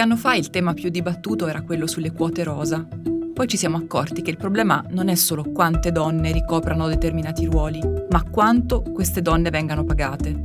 [0.00, 2.86] anno fa il tema più dibattuto era quello sulle quote rosa.
[3.34, 7.80] Poi ci siamo accorti che il problema non è solo quante donne ricoprano determinati ruoli,
[8.10, 10.44] ma quanto queste donne vengano pagate.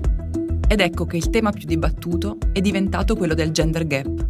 [0.67, 4.27] Ed ecco che il tema più dibattuto è diventato quello del gender gap.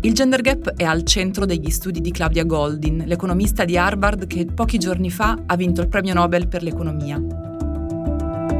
[0.00, 4.46] Il gender gap è al centro degli studi di Claudia Goldin, l'economista di Harvard che
[4.46, 7.45] pochi giorni fa ha vinto il premio Nobel per l'economia.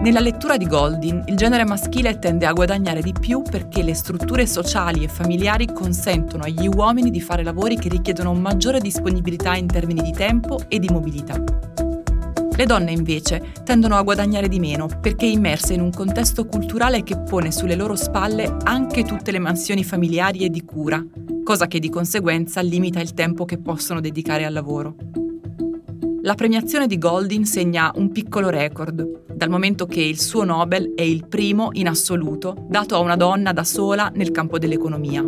[0.07, 4.47] Nella lettura di Goldin, il genere maschile tende a guadagnare di più perché le strutture
[4.47, 10.03] sociali e familiari consentono agli uomini di fare lavori che richiedono maggiore disponibilità in termini
[10.03, 11.43] di tempo e di mobilità.
[12.57, 17.19] Le donne invece tendono a guadagnare di meno perché immerse in un contesto culturale che
[17.19, 21.05] pone sulle loro spalle anche tutte le mansioni familiari e di cura,
[21.43, 24.95] cosa che di conseguenza limita il tempo che possono dedicare al lavoro.
[26.27, 31.03] La premiazione di Goldin segna un piccolo record, dal momento che il suo Nobel è
[31.03, 35.25] il primo in assoluto dato a una donna da sola nel campo dell'economia.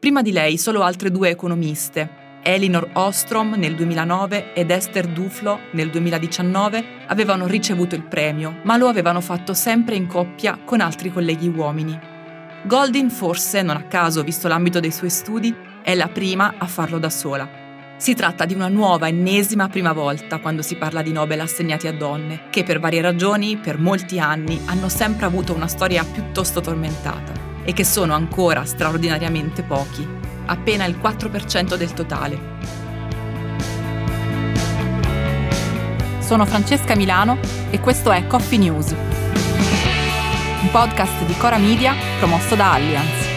[0.00, 5.88] Prima di lei solo altre due economiste, Elinor Ostrom nel 2009 ed Esther Duflo nel
[5.88, 11.46] 2019 avevano ricevuto il premio, ma lo avevano fatto sempre in coppia con altri colleghi
[11.46, 11.96] uomini.
[12.64, 16.98] Goldin forse, non a caso visto l'ambito dei suoi studi, è la prima a farlo
[16.98, 17.66] da sola.
[17.98, 21.92] Si tratta di una nuova, ennesima prima volta quando si parla di Nobel assegnati a
[21.92, 27.32] donne, che per varie ragioni, per molti anni, hanno sempre avuto una storia piuttosto tormentata
[27.64, 30.06] e che sono ancora straordinariamente pochi,
[30.46, 32.38] appena il 4% del totale.
[36.20, 37.38] Sono Francesca Milano
[37.70, 38.94] e questo è Coffee News,
[40.62, 43.27] un podcast di Cora Media promosso da Allianz.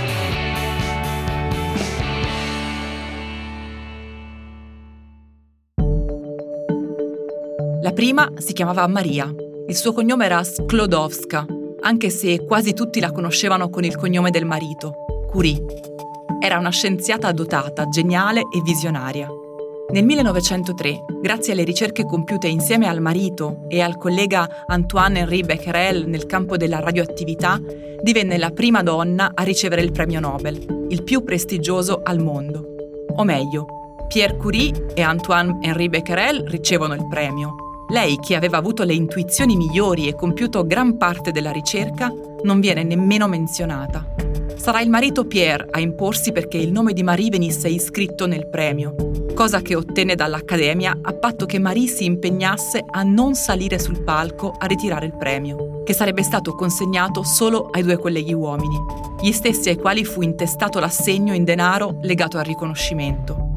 [7.91, 9.29] La prima si chiamava Maria.
[9.67, 11.45] Il suo cognome era Sklodowska,
[11.81, 14.93] anche se quasi tutti la conoscevano con il cognome del marito,
[15.27, 15.61] Curie.
[16.39, 19.27] Era una scienziata dotata, geniale e visionaria.
[19.89, 26.27] Nel 1903, grazie alle ricerche compiute insieme al marito e al collega Antoine-Henri Becquerel nel
[26.27, 27.59] campo della radioattività,
[28.01, 32.73] divenne la prima donna a ricevere il premio Nobel, il più prestigioso al mondo.
[33.17, 33.65] O meglio,
[34.07, 40.07] Pierre Curie e Antoine-Henri Becquerel ricevono il premio, lei, che aveva avuto le intuizioni migliori
[40.07, 42.11] e compiuto gran parte della ricerca,
[42.43, 44.15] non viene nemmeno menzionata.
[44.55, 48.95] Sarà il marito Pierre a imporsi perché il nome di Marie venisse iscritto nel premio,
[49.33, 54.55] cosa che ottenne dall'Accademia a patto che Marie si impegnasse a non salire sul palco
[54.57, 58.77] a ritirare il premio, che sarebbe stato consegnato solo ai due colleghi uomini,
[59.21, 63.49] gli stessi ai quali fu intestato l'assegno in denaro legato al riconoscimento.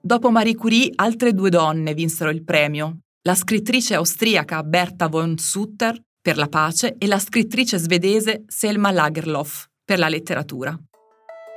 [0.00, 5.98] Dopo Marie Curie, altre due donne vinsero il premio, la scrittrice austriaca Berta von Sutter
[6.20, 10.78] per la pace e la scrittrice svedese Selma Lagerlof per la letteratura.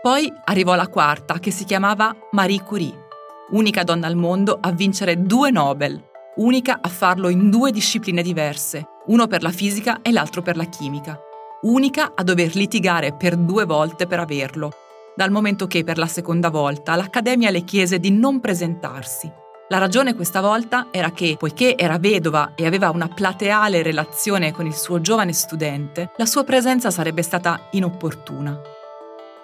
[0.01, 3.07] Poi arrivò la quarta, che si chiamava Marie Curie,
[3.51, 6.01] unica donna al mondo a vincere due Nobel,
[6.37, 10.65] unica a farlo in due discipline diverse, uno per la fisica e l'altro per la
[10.65, 11.19] chimica,
[11.63, 14.71] unica a dover litigare per due volte per averlo,
[15.17, 19.29] dal momento che per la seconda volta l'Accademia le chiese di non presentarsi
[19.69, 24.65] la ragione questa volta era che, poiché era vedova e aveva una plateale relazione con
[24.65, 28.59] il suo giovane studente, la sua presenza sarebbe stata inopportuna.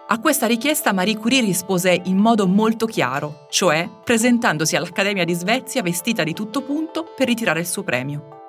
[0.07, 5.81] A questa richiesta Marie Curie rispose in modo molto chiaro, cioè presentandosi all'Accademia di Svezia
[5.81, 8.42] vestita di tutto punto per ritirare il suo premio.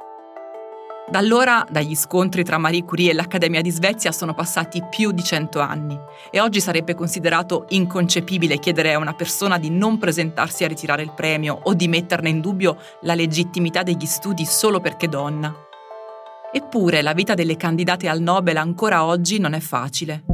[1.07, 5.23] Da allora, dagli scontri tra Marie Curie e l'Accademia di Svezia sono passati più di
[5.23, 5.97] cento anni
[6.31, 11.13] e oggi sarebbe considerato inconcepibile chiedere a una persona di non presentarsi a ritirare il
[11.13, 15.55] premio o di metterne in dubbio la legittimità degli studi solo perché donna.
[16.51, 20.25] Eppure la vita delle candidate al Nobel ancora oggi non è facile.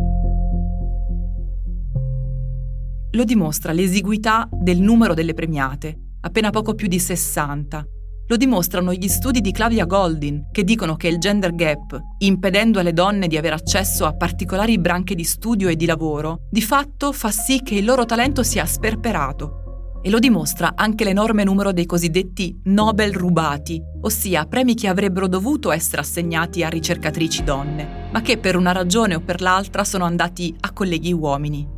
[3.10, 7.84] Lo dimostra l'esiguità del numero delle premiate, appena poco più di 60,
[8.30, 12.92] lo dimostrano gli studi di Claudia Goldin, che dicono che il gender gap, impedendo alle
[12.92, 17.32] donne di avere accesso a particolari branche di studio e di lavoro, di fatto fa
[17.32, 19.98] sì che il loro talento sia sperperato.
[20.00, 25.72] E lo dimostra anche l'enorme numero dei cosiddetti Nobel rubati, ossia premi che avrebbero dovuto
[25.72, 30.54] essere assegnati a ricercatrici donne, ma che per una ragione o per l'altra sono andati
[30.60, 31.68] a colleghi uomini.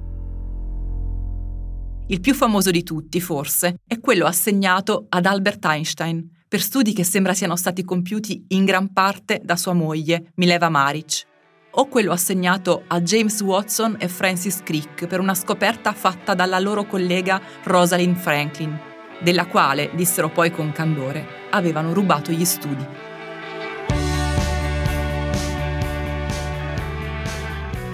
[2.08, 7.02] Il più famoso di tutti, forse, è quello assegnato ad Albert Einstein, per studi che
[7.02, 11.22] sembra siano stati compiuti in gran parte da sua moglie, Mileva Maric,
[11.70, 16.84] o quello assegnato a James Watson e Francis Crick per una scoperta fatta dalla loro
[16.84, 18.78] collega Rosalind Franklin,
[19.22, 22.86] della quale, dissero poi con candore, avevano rubato gli studi.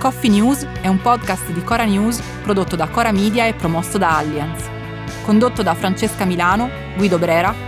[0.01, 4.17] Coffee News è un podcast di Cora News prodotto da Cora Media e promosso da
[4.17, 4.69] Allianz.
[5.23, 7.68] Condotto da Francesca Milano, Guido Brera,